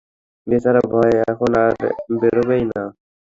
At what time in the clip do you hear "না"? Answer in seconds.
2.71-2.81